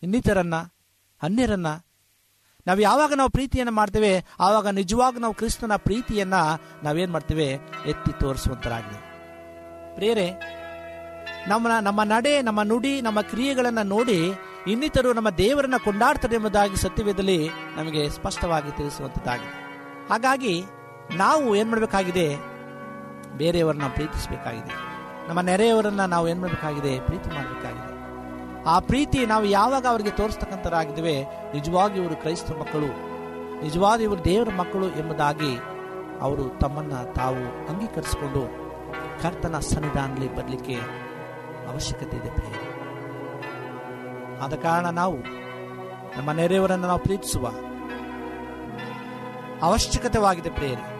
ಇನ್ನಿತರನ್ನು, 0.03 0.75
ಅನ್ಯರನ್ನು. 1.23 1.85
ನಾವು 2.67 2.79
ಯಾವಾಗ 2.79 3.13
ನಾವು 3.13 3.29
ಪ್ರೀತಿಯನ್ನು 3.29 3.73
ಮಾಡ್ತೇವೆ, 3.73 4.25
ಆವಾಗ 4.39 4.67
ನಿಜವಾಗ 4.67 5.17
ನಾವು 5.19 5.33
ಕ್ರಿಸ್ತನ 5.33 5.75
ಪ್ರೀತಿಯನ್ನು 5.75 6.61
ನಾವೇನು 6.83 7.11
ಮಾಡ್ತೇವೆ? 7.11 7.59
ಎತ್ತಿ 7.85 8.19
ತೋರಿಸುವಂತರಾಗಿದೆ 8.19 8.99
ಪ್ರೇರೆ 9.95 10.57
ನಮ್ಮ 11.47 11.67
ನಮ್ಮ 11.81 12.03
ನಡೆ, 12.03 12.41
ನಮ್ಮ 12.41 12.61
ನುಡಿ, 12.61 13.01
ನಮ್ಮ 13.01 13.21
ಕ್ರಿಯೆಗಳನ್ನು 13.21 13.83
ನೋಡಿ 13.83 14.31
ಇನ್ನಿತರು 14.67 15.13
ನಮ್ಮ 15.13 15.29
ದೇವರನ್ನು 15.29 15.83
ಕೊಂಡಾಡ್ತಾರೆ 15.83 16.35
ಎಂಬುದಾಗಿ 16.35 16.75
ಸತ್ಯವೇದಲ್ಲಿ 16.75 17.49
ನಮಗೆ 17.75 18.09
ಸ್ಪಷ್ಟವಾಗಿ 18.09 18.77
ತಿಳಿಸುವಂಥದ್ದಾಗಿದೆ 18.77 19.51
ಹಾಗಾಗಿ 20.09 20.63
ನಾವು 21.15 21.55
ಏನು 21.55 21.69
ಮಾಡಬೇಕಾಗಿದೆ? 21.69 22.56
ಬೇರೆಯವರನ್ನ 23.37 23.87
ಪ್ರೀತಿಸಬೇಕಾಗಿದೆ. 23.93 24.87
ನಮ್ಮ 25.27 25.41
ನೆರೆಯವರನ್ನ 25.41 26.05
ನಾವು 26.05 26.27
ಏನು 26.27 26.41
ಮಾಡಬೇಕಾಗಿದೆ? 26.41 26.99
ಪ್ರೀತಿ 26.99 27.29
ಮಾಡಬೇಕಾಗಿದೆ. 27.29 27.97
ಆ 28.69 28.79
ಪ್ರೀತಿ 28.79 29.25
ನಾವು 29.25 29.45
ಯಾವಾಗ 29.45 29.85
ಅವರಿಗೆ 29.89 30.09
ತೋರಿಸ್ತಕ್ಕಂಥರಾಗಿದ್ದೇವೆ? 30.09 31.23
ನಿಜವಾಗಿ 31.53 32.01
ಇವರು 32.01 32.15
ಕ್ರೈಸ್ತ 32.15 32.51
ಮಕ್ಕಳು. 32.51 33.07
ನಿಜವಾಗಿ 33.61 34.03
ಇವರು 34.03 34.25
ದೇವರ 34.25 34.49
ಮಕ್ಕಳು 34.55 34.87
ಎಂಬುದಾಗಿ 34.89 35.57
ಅವರು 36.21 36.59
ತಮ್ಮನ್ನ 36.59 37.03
ತಾವು 37.03 37.67
ಅಂಗೀಕರಿಸಿಕೊಂಡು 37.67 38.67
ಕರ್ತನ 39.23 39.59
ಸನ್ನಿಧಾನದಲ್ಲಿ 39.59 40.35
ಬರಲಿಕ್ಕೆ 40.35 40.73
ಅವಶ್ಯಕತೆ 41.67 42.17
ಇದೆ 42.17 42.29
ಪ್ರಿಯ 42.29 42.53
ಆದ 44.41 44.53
ಕಾರಣ 44.53 44.85
ನಾವು 44.85 45.17
ನಮ್ಮ 46.17 46.31
ನೆರೆಯವರನ್ನು 46.31 46.87
ನಾವು 46.87 46.99
ಪ್ರೀತಿಸುವ 46.99 47.51
ಅವಶ್ಯಕತೆವಾಗಿದೆ 49.61 50.49
ಪ್ರೇರೆ 50.49 50.96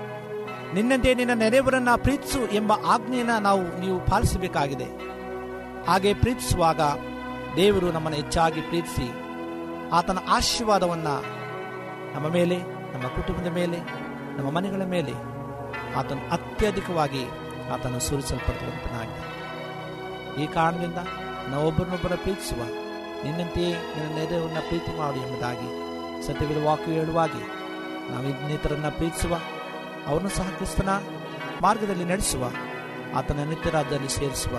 ನಿನ್ನಂತೆ 0.73 1.13
ನಿನ್ನ 1.13 1.33
ನೆರೆಯವರನ್ನ 1.33 1.89
ಪ್ರೀತಿಸು 1.95 2.47
ಎಂಬ 2.47 2.71
ಆಜ್ಞೆಯನ್ನು 2.85 3.39
ನಾವು 3.39 3.79
ನೀವು 3.79 3.99
ಪಾಲಿಸಬೇಕಾಗಿದೆ. 3.99 4.87
ಹಾಗೆ 5.85 6.13
ಪ್ರೀತಿಸುವಾಗ 6.13 6.81
ದೇವರು 7.55 7.91
ನಮ್ಮನ್ನು 7.91 8.17
ಹೆಚ್ಚಾಗಿ 8.17 8.61
ಪ್ರೀತಿಸಿ, 8.61 9.11
ಆತನ 9.89 10.17
ಆಶೀರ್ವಾದವನ್ನು 10.29 11.21
ನಮ್ಮ 12.15 12.27
ಮೇಲೆ, 12.27 12.57
ನಮ್ಮ 12.93 13.07
ಕುಟುಂಬದ 13.07 13.47
ಮೇಲೆ, 13.47 13.77
ನಮ್ಮ 14.37 14.51
ಮನೆಗಳ 14.51 14.83
ಮೇಲೆ 14.83 15.13
ಆತನು 15.95 16.31
ಅತ್ಯಧಿಕವಾಗಿ 16.31 17.23
ಆತನು 17.73 17.99
ಸುರಿಸಲ್ಪಡುವಂತನಾಗಿದೆ. 17.99 19.27
ಈ 20.43 20.47
ಕಾರಣದಿಂದ 20.47 20.97
ನಾವೊಬ್ಬರನ್ನೊಬ್ಬರ 21.49 22.15
ಪ್ರೀತಿಸುವ, 22.15 22.63
ನಿನ್ನಂತೆಯೇ 23.23 23.73
ನಿನ್ನ 23.73 24.15
ನೆರೆಯವರನ್ನ 24.15 24.59
ಪ್ರೀತಿ 24.59 24.97
ಮಾಡು 24.97 25.15
ಎಂಬುದಾಗಿ 25.15 25.69
ಸತ್ಯವಿರುವ 26.27 26.65
ವಾಕ್ಯ 26.65 26.91
ಹೇಳುವಾಗಿ 26.91 27.41
ನಾವು 28.11 28.25
ಇನ್ನಿತರನ್ನ 28.25 28.89
ಪ್ರೀತಿಸುವ 28.89 29.37
ಅವರನ್ನು 30.07 30.29
ಸಹ 30.29 30.49
ಕ್ರಿಸ್ತನ 30.49 30.89
ಮಾರ್ಗದಲ್ಲಿ 31.61 32.05
ನಡೆಸುವ, 32.05 32.51
ಆತನ 33.15 33.39
ನಿತ್ಯ 33.49 33.69
ರಾಜ್ಯದಲ್ಲಿ 33.69 34.09
ಸೇರಿಸುವ 34.09 34.57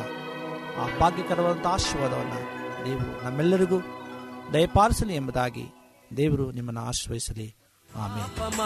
ಆ 0.82 0.98
ಭಾಗ್ಯಕರವಾದಂಥ 1.00 1.66
ಆಶೀರ್ವಾದವನ್ನು 1.66 2.40
ದೇವರು 2.84 3.24
ನಮ್ಮೆಲ್ಲರಿಗೂ 3.24 3.78
ದಯಪಾಲಿಸಲಿ 4.52 5.14
ಎಂಬುದಾಗಿ 5.14 5.64
ದೇವರು 6.16 6.50
ನಿಮ್ಮನ್ನು 6.50 6.80
ಆಶ್ರಯಿಸಲಿ. 6.80 7.56
ಆಮೇಲೆ 7.96 8.40
ಪಾಪ 8.40 8.60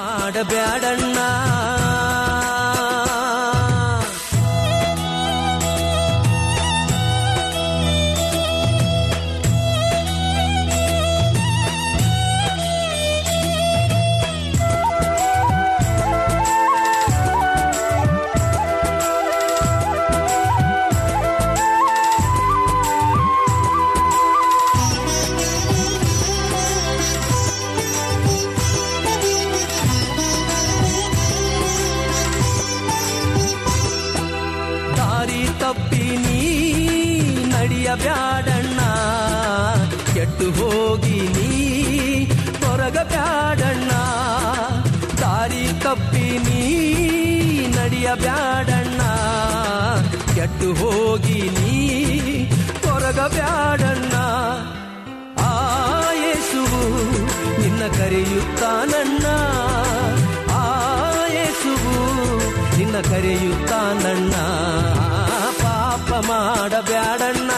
ಮಾಡಬ್ಯಾಡಣ್ಣ 66.62 67.50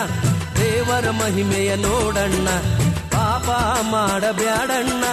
ದೇವರ 0.57 1.11
ಮಹಿಮೆಯ 1.11 1.77
ನೋಡಣ್ಣ. 1.77 2.49
ಪಾಪ 3.13 3.51
ಮಾಡಬ್ಯಾಡಣ್ಣ 3.91 5.05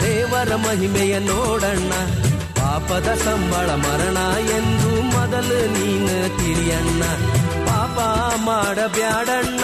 ದೇವರ 0.00 0.54
ಮಹಿಮೆಯ 0.54 1.18
ನೋಡಣ್ಣ. 1.18 1.92
ಪಾಪದ 2.54 3.14
ಸಂಬಳ 3.24 3.70
ಮರಣ 3.70 4.18
ಎಂದು 4.48 5.02
ಮೊದಲು 5.02 5.66
ನೀನು 5.66 6.38
ತಿಳಿಯಣ್ಣ. 6.38 7.02
ಪಾಪ 7.66 7.98
ಮಾಡಬ್ಯಾಡಣ್ಣ 8.40 9.60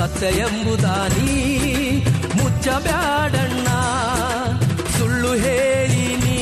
ಸತ್ಯ 0.00 0.26
ಎಂಬುದಾನಿ? 0.26 1.32
ಮುಚ್ಚಬ್ಯಾಡಣ್ಣ, 2.36 3.68
ಸುಳ್ಳು 4.98 5.32
ಹೇಳಿ 5.32 6.06
ನೀ 6.16 6.38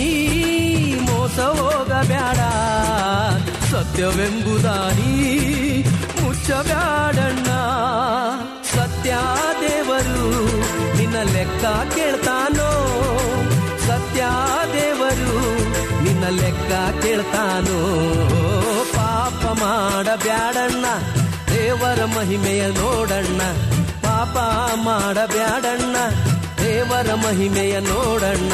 ಮೋಸ 0.95 1.39
ಹೋಗಬ್ಯಾಡ, 1.41 2.39
ಸತ್ಯವೆಂಬುದಾನಿ? 3.73 5.15
ಮುಚ್ಚಬ್ಯಾಡಣ್ಣ, 6.23 7.49
ಸತ್ಯ 8.77 9.17
ದೇವರು 9.61 10.31
ನಿನ್ನ 10.97 11.23
ಲೆಕ್ಕ 11.23 11.65
ಕೇಳ್ತಾನೋ? 11.95 12.71
ಸತ್ಯ 13.87 14.25
ದೇವರು 14.73 15.41
ನಿನ್ನ 16.05 16.29
ಲೆಕ್ಕ 16.29 17.03
ಕೇಳ್ತಾನೋ? 17.03 17.81
ಪಾಪ 18.95 19.59
ಮಾಡಬ್ಯಾಡಣ್ಣ 19.61 20.85
ದೇವರ 21.69 22.05
ಮಹಿಮೆಯ 22.05 22.67
ನೋಡಣ್ಣ. 22.67 23.41
ಪಾಪ 24.03 24.37
ಮಾಡಬ್ಯಾಡಣ್ಣ 24.75 25.97
ದೇವರ 26.65 27.15
ಮಹಿಮೆಯ 27.15 27.81
ನೋಡಣ್ಣ. 27.81 28.53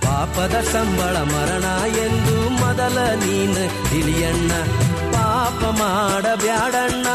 ಪಾಪದ 0.00 0.60
ಸಂಬಳ 0.72 1.16
ಮರಣ 1.16 1.64
ಎಂದು 1.96 2.48
ಮೊದಲ 2.48 2.98
ನೀನು 2.98 3.90
ತಿಳಿಯಣ್ಣ. 3.90 4.50
ಪಾಪ 5.12 5.64
ಮಾಡಬ್ಯಾಡಣ್ಣ 5.64 7.06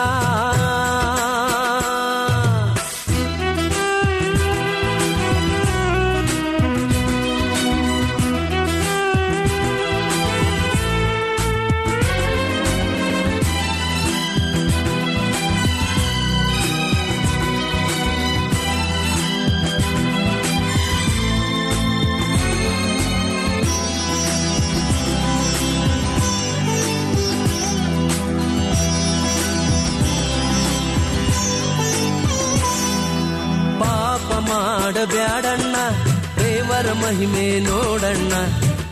ಮಹಿಮೆ 37.12 37.60
ನೋಡಣ್ಣ, 37.60 38.34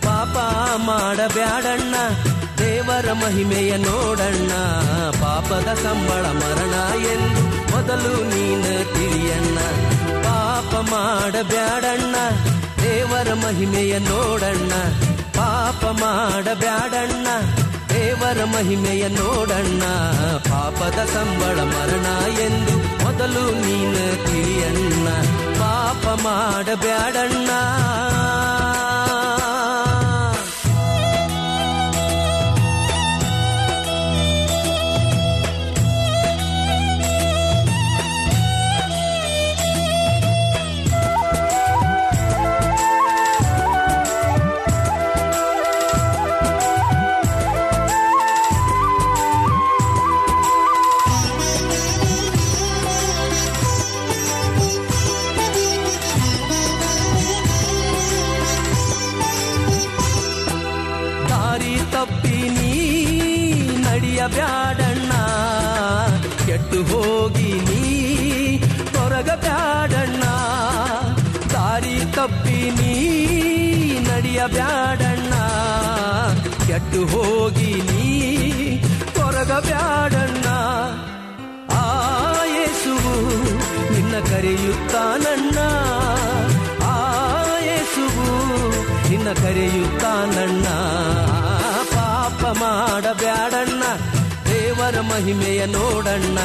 ಪಾಪ 0.06 0.38
ಮಾಡಬ್ಯಾಡಣ್ಣ, 0.78 1.96
ದೇವರ 2.58 3.12
ಮಹಿಮೆಯ 3.14 3.78
ನೋಡಣ್ಣ, 3.78 4.52
ಪಾಪದ 5.22 5.70
ಸಂಬಳ 5.84 6.26
ಮರಣ 6.32 6.76
ಎಂದು 7.12 7.44
ಮೊದಲು 7.72 8.12
ನೀನ 8.24 8.66
ತಿಳಿಯಣ್ಣ, 8.94 9.58
ಪಾಪ 10.24 10.74
ಮಾಡಬ್ಯಾಡಣ್ಣ, 10.92 12.16
ದೇವರ 12.84 13.34
ಮಹಿಮೆಯ 13.34 14.00
ನೋಡಣ್ಣ, 14.00 14.74
ಪಾಪ 15.40 15.86
ಮಾಡಬ್ಯಾಡಣ್ಣ, 15.86 17.28
ದೇವರ 17.94 18.44
ಮಹಿಮೆಯ 18.46 19.08
ನೋಡಣ್ಣ, 19.08 19.84
ಪಾಪದ 20.52 21.00
ಸಂಬಳ 21.16 21.60
ಮರಣ 21.76 22.08
ಎಂದು 22.40 22.76
ಮೊದಲು 23.06 23.46
ನೀನ 23.66 23.98
ತಿಳಿಯಣ್ಣ, 24.26 25.08
ಪಾಪ 25.62 26.06
ಮಾಡಬ್ಯಾಡಣ್ಣ. 26.20 27.50
ಕರೆಯುತ್ತಾನಣ್ಣ 89.34 90.64
ಪಾಪ 91.84 92.58
ಮಾಡಬ್ಯಾಡಣ್ಣ, 92.58 93.84
ದೇವರ 94.50 95.00
ಮಹಿಮೆಯ 95.00 95.66
ನೋಡಣ್ಣ. 95.66 96.40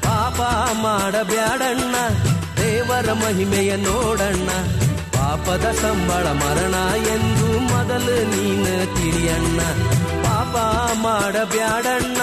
ಪಾಪ 0.00 0.40
ಮಾಡಬ್ಯಾಡಣ್ಣ, 0.76 1.94
ದೇವರ 2.56 3.12
ಮಹಿಮೆಯ 3.12 3.76
ನೋಡಣ್ಣ. 3.76 4.48
ಪಾಪದ 5.12 5.70
ಸಂಬಳ 5.82 6.26
ಮರಣ 6.32 6.74
ಎಂದು 7.06 7.58
ಮೊದಲು 7.58 8.24
ನೀನು 8.24 8.96
ತಿಳಿಯಣ್ಣ. 8.96 9.60
ಪಾಪ 10.22 10.56
ಮಾಡಬ್ಯಾಡಣ್ಣ. 10.98 12.20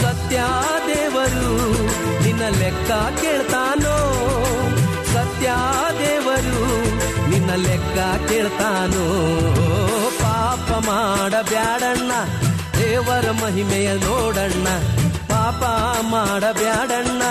ಸತ್ಯ 0.02 0.38
ದೇವರು 0.88 1.84
ನಿನ್ನ 2.24 2.42
ಲೆಕ್ಕ 2.60 2.92
ಕೇಳ್ತಾನೋ? 3.22 3.98
ಸತ್ಯ 5.14 5.50
ದೇವರು 6.00 6.86
ನಿನ್ನ 7.30 7.56
ಲೆಕ್ಕ 7.56 8.30
ಕೇಳ್ತಾನೋ? 8.30 9.06
ಪಾಪ 10.22 10.86
ಮಾಡಬ್ಯಾಡಣ್ಣ. 10.86 12.12
ದೇವರ 12.90 13.32
ಮಹಿಮೆಯ 13.32 13.94
ನೋಡಣ್ಣ. 13.94 14.68
ಪಾಪ 15.28 15.64
ಮಾಡಬ್ಯಾಡಣ್ಣ 16.06 17.22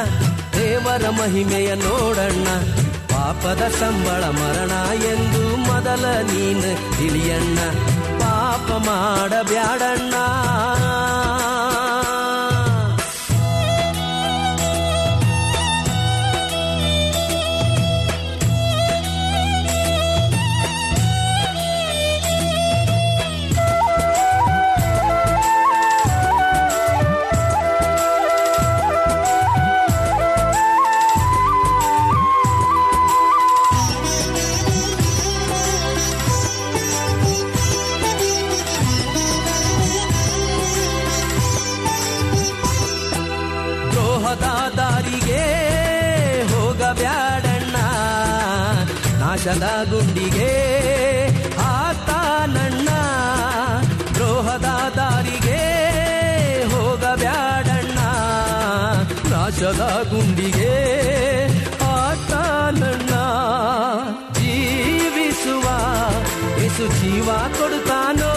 ದೇವರ 0.58 1.08
ಮಹಿಮೆಯ 1.08 1.74
ನೋಡಣ್ಣ. 1.74 2.48
ಪಾಪದ 3.08 3.68
ಸಂಬಳ 3.80 4.24
ಮರಣ 4.24 5.02
ಎಂದು 5.02 5.56
ಮೊದಲ 5.56 6.04
ನೀನು 6.06 6.98
ತಿಳಿಯಣ್ಣ. 6.98 7.58
ಪಾಪ 8.18 8.72
ಮಾಡಬ್ಯಾಡಣ್ಣ 8.72 10.14
ಗುಂಡಿಗೆ 60.10 60.74
ಆತಾನಣ್ಣ 61.84 63.10
ಜೀವಿಸುವ 64.32 65.64
ಯೇಸು 66.62 66.86
ಜೀವ 67.00 67.28
ಕೊಡುತ್ತಾನೋ? 67.58 68.32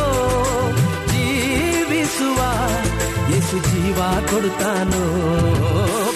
ಜೀವಿಸುವ 1.08 2.38
ಯೇಸು 3.30 3.58
ಜೀವ 3.58 3.98
ಕೊಡುತ್ತಾನೋ? 4.30 5.04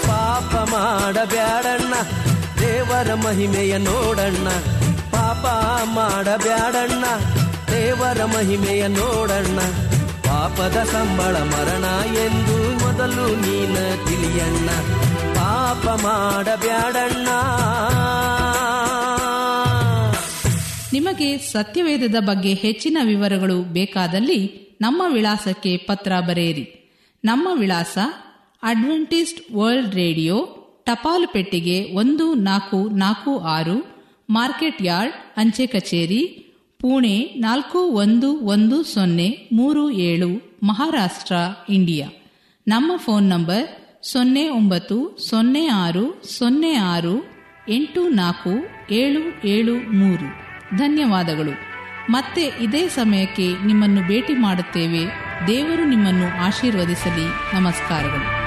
ಪಾಪ 0.08 0.70
ಮಾಡಬ್ಯಾಡಣ್ಣ, 0.70 1.94
ದೇವರ 2.60 3.14
ಮಹಿಮೆಯ 3.14 3.78
ನೋಡಣ್ಣ. 3.78 4.48
ಪಾಪ 5.12 5.46
ಮಾಡಬ್ಯಾಡಣ್ಣ, 5.96 7.04
ದೇವರ 7.72 8.26
ಮಹಿಮೆಯ 8.26 8.88
ನೋಡಣ್ಣ. 8.88 9.60
ಪಾಪದ 10.24 10.84
ಸಂಬಳ 10.84 11.36
ಮರಣ 11.38 12.16
ಎಂದು 12.16 12.86
ಮೊದಲು 12.86 13.36
ನೀನ 13.36 13.76
ತಿಳಿಯಣ್ಣ. 14.06 14.70
ಪಾಪ 15.66 15.88
ಮಾಡಬ್ಯಾಡಣ್ಣ. 15.88 17.28
ನಿಮಗೆ 20.94 21.38
ಸತ್ಯವೇದದ 21.38 22.16
ಬಗ್ಗೆ 22.20 22.54
ಹೆಚ್ಚಿನ 22.54 22.98
ವಿವರಗಳು 23.04 23.62
ಬೇಕಾದಲ್ಲಿ 23.62 24.40
ನಮ್ಮ 24.82 25.02
ವಿಳಾಸಕ್ಕೆ 25.14 25.78
ಪತ್ರ 25.78 26.12
ಬರೆಯಿರಿ. 26.20 26.94
ನಮ್ಮ 27.26 27.50
ವಿಳಾಸ 27.54 27.98
ಅಡ್ವೆಂಟಿಸ್ಟ್ 28.64 29.56
ವರ್ಲ್ಡ್ 29.56 29.96
ರೇಡಿಯೋ 29.96 30.48
ಟಪಾಲು 30.86 31.28
ಪೆಟ್ಟಿಗೆ 31.28 31.92
ಒಂದು 31.94 32.34
ನಾಲ್ಕು 32.34 32.90
ನಾಲ್ಕು 32.90 33.40
ಆರು, 33.40 34.06
ಮಾರ್ಕೆಟ್ 34.30 34.82
ಯಾರ್ಡ್, 34.82 35.14
ಅಂಚೆ 35.38 35.68
ಕಚೇರಿ, 35.68 36.24
ಪುಣೆ 36.82 37.34
ನಾಲ್ಕು 37.38 37.80
ಒಂದು 37.80 38.40
ಒಂದು 38.40 38.84
ಸೊನ್ನೆ 38.84 39.50
ಮೂರು 39.54 39.92
ಏಳು, 39.92 40.60
ಮಹಾರಾಷ್ಟ್ರ, 40.64 41.36
ಇಂಡಿಯಾ. 41.70 42.10
ನಮ್ಮ 42.68 42.92
ಫೋನ್ 42.98 43.30
ನಂಬರ್ 43.30 43.85
ಸೊನ್ನೆ 44.12 44.50
ಒಂಬತ್ತು, 44.50 45.18
ಸೊನ್ನೆ 45.30 45.68
ಆರು 45.68 46.24
ಸೊನ್ನೆ 46.38 46.74
ಆರು, 46.76 47.26
ಎಂಟು 47.70 48.08
ನಾಲ್ಕು, 48.08 48.50
ಏಳು 48.94 49.48
ಏಳು 49.48 49.76
ಮೂರು. 49.76 50.26
ಧನ್ಯವಾದಗಳು. 50.78 51.52
ಮತ್ತೆ 52.12 52.42
ಇದೇ 52.62 52.88
ಸಮಯಕ್ಕೆ 52.88 53.66
ನಿಮ್ಮನ್ನು 53.66 54.08
ಭೇಟಿ 54.08 54.34
ಮಾಡುತ್ತೇವೆ. 54.34 55.06
ದೇವರು 55.48 55.86
ನಿಮ್ಮನ್ನು 55.86 56.44
ಆಶೀರ್ವದಿಸಲಿ. 56.44 57.56
ನಮಸ್ಕಾರಗಳು. 57.56 58.45